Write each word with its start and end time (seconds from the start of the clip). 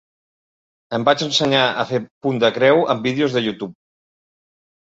Em 0.97 1.03
vaig 1.09 1.25
ensenyar 1.25 1.67
a 1.83 1.85
fer 1.91 1.99
punt 2.27 2.41
de 2.45 2.51
creu 2.57 2.81
amb 2.95 3.07
vídeos 3.11 3.37
de 3.39 3.45
YouTube. 3.49 3.73